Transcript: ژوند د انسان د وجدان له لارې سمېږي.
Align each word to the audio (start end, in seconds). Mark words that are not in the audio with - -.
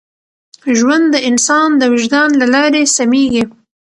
ژوند 0.77 1.05
د 1.11 1.15
انسان 1.29 1.69
د 1.77 1.83
وجدان 1.93 2.29
له 2.41 2.45
لارې 2.53 2.83
سمېږي. 2.97 3.43